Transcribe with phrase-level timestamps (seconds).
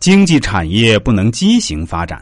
[0.00, 2.20] 经济产业不能畸形发展。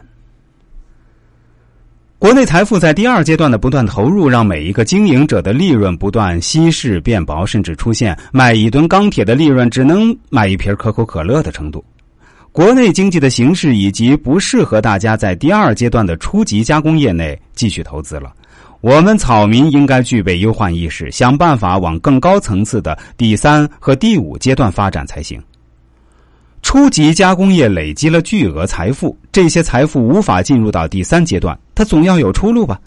[2.18, 11.84] 国内财富在第二阶段的不断投入，让每一个经营者的利润不断稀释变薄，甚至出现卖一吨钢铁的利润只能买一瓶可口可乐的程度。
[12.50, 18.34] 国内经济的形势以及不适合大家在第二阶段的初级加工业内继续投资了。
[18.80, 25.40] 我们草民应该具备忧患意识，想办法往更高层次的第三和第五阶段发展才行。
[26.62, 32.78] 初级加工业累积了巨额财富，这些财富无法进入到第三阶段，它总要有出路吧？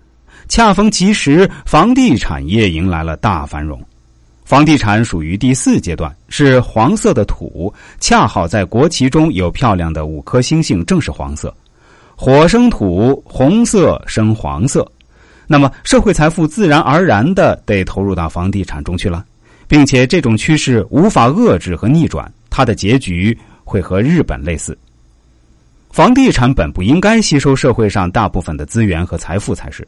[0.47, 3.81] 恰逢其时，房地产业迎来了大繁荣。
[4.43, 11.53] 房地产属于第四阶段，是黄色的土，恰好在国旗中有漂亮的五颗星星，正是黄色。
[12.15, 14.85] 火生土，红色生黄色，
[15.47, 19.23] 那么社会财富自然而然的得投入到房地产中去了，
[19.67, 23.35] 并且这种趋势无法遏制和逆转，它的结局。
[23.71, 24.77] 会和日本类似，
[25.91, 29.87] 房地产本不应该吸收社会上大部分的资源和财富才是，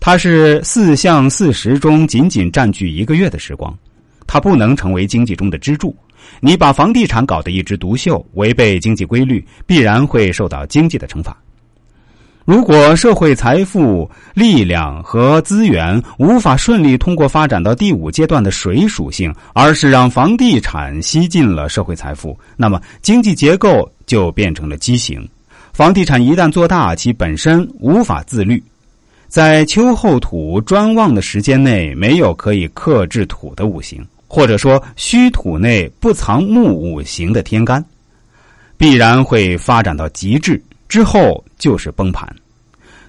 [0.00, 3.74] 它是四项四十中仅仅占据一个月的时光，
[4.26, 5.96] 它不能成为经济中的支柱。
[6.40, 11.34] 你把房地产搞得一枝独秀，违背经济规律，必然会受到经济的惩罚。
[12.44, 25.26] 如果社会财富、力量和资源无法顺利通过发展到第五阶段的水属性，而是让房地产吸进了社会财富，那么经济结构就变成了畸形。
[25.72, 28.62] 房地产一旦做大，其本身无法自律，
[29.28, 37.82] 在秋后土专旺的时间内，没有可以克制土的五行，或者说虚土内不藏木五行的天干，
[38.76, 40.60] 必然会发展到极致。
[40.88, 42.28] 之后就是崩盘，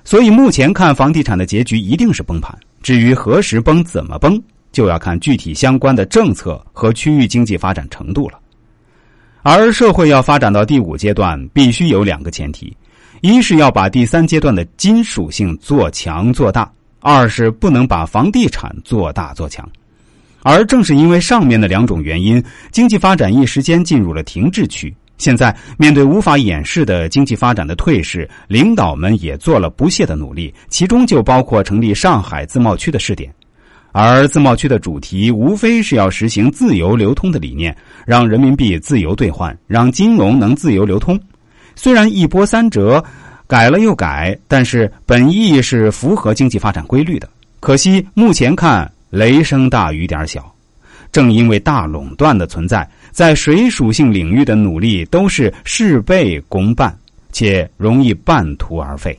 [0.03, 2.55] 所以目前看房地产的结局一定是崩盘。
[2.83, 4.39] 至于何时崩、怎么崩，
[4.71, 8.37] 就要看具体相关的政策和区域经济发展程度了。
[9.41, 12.77] 而社会要发展到第五阶段，必须有两个前提：
[13.21, 19.67] 一是要把第三阶段的金属性做强做大；二是不能把房地产做大做强。
[20.44, 24.95] 而正是因为上面的两种原因，经济发展一时间进入了停滞区。
[25.18, 33.34] 现在面对无法掩饰的经济发展的退势，领导们也做了不懈的努力，其中就包括成立上海自贸区的试点。
[33.91, 37.75] 而自贸区的主题无非是要实行自由流通的理念，
[38.07, 41.19] 让人民币自由兑换，让金融能自由流通。
[41.75, 43.03] 虽然一波三折，
[43.47, 47.29] 改了又改，但是本意是符合经济发展规律的。
[47.59, 50.53] 可惜目前看雷声大雨点小。
[51.13, 56.94] 正因为大垄断的存在，在水属性领域的努力都是事倍功半，
[57.31, 59.18] 且容易半途而废。